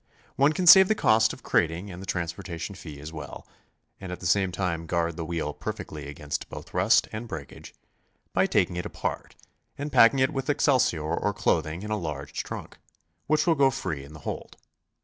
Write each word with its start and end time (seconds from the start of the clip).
One 0.35 0.51
can 0.51 0.65
save 0.65 0.87
the 0.87 0.95
cost 0.95 1.31
of 1.31 1.43
crating 1.43 1.91
and 1.91 2.01
the 2.01 2.07
transportation 2.07 2.73
fee 2.73 2.99
as 2.99 3.13
well, 3.13 3.45
and 3.99 4.11
at 4.11 4.19
the 4.19 4.25
same 4.25 4.51
time 4.51 4.87
guard 4.87 5.15
the 5.15 5.23
wheel 5.23 5.53
perfectly 5.53 6.07
against 6.07 6.49
both 6.49 6.73
rust 6.73 7.07
and 7.11 7.27
breakage, 7.27 7.75
by 8.33 8.47
taking 8.47 8.77
it 8.77 8.85
apart 8.87 9.35
and 9.77 9.91
packing 9.91 10.17
it 10.17 10.33
with 10.33 10.49
excelsior 10.49 11.03
or 11.03 11.33
clothing 11.35 11.83
in 11.83 11.91
a 11.91 11.97
large 11.97 12.41
trunk, 12.41 12.79
which 13.27 13.45
will 13.45 13.53
go 13.53 13.69
free 13.69 14.03
in 14.03 14.13
the 14.13 14.21
hold. 14.25 14.57